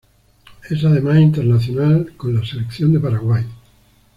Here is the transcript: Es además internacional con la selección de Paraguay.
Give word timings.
Es 0.67 0.83
además 0.83 1.19
internacional 1.19 2.13
con 2.17 2.33
la 2.33 2.43
selección 2.43 2.91
de 2.91 2.99
Paraguay. 2.99 3.45